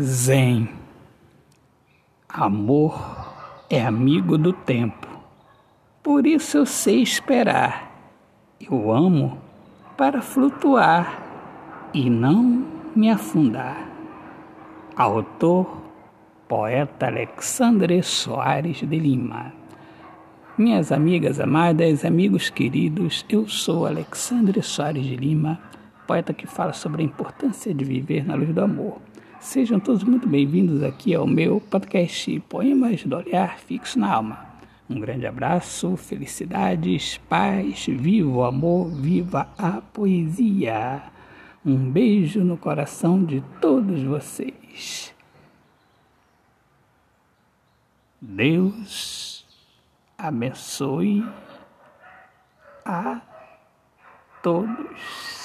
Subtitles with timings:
[0.00, 0.70] Zen.
[2.26, 2.98] Amor
[3.68, 5.06] é amigo do tempo.
[6.02, 7.92] Por isso eu sei esperar.
[8.58, 9.36] Eu amo
[9.94, 11.22] para flutuar
[11.92, 12.66] e não
[12.96, 13.86] me afundar.
[14.96, 15.82] Autor,
[16.48, 19.52] poeta Alexandre Soares de Lima.
[20.56, 25.60] Minhas amigas amadas, amigos queridos, eu sou Alexandre Soares de Lima,
[26.06, 29.11] poeta que fala sobre a importância de viver na luz do amor.
[29.42, 34.46] Sejam todos muito bem-vindos aqui ao meu podcast Poemas do Olhar Fixo na Alma.
[34.88, 41.02] Um grande abraço, felicidades, paz, viva o amor, viva a poesia.
[41.66, 45.12] Um beijo no coração de todos vocês.
[48.20, 49.44] Deus
[50.16, 51.26] abençoe
[52.84, 53.20] a
[54.40, 55.41] todos.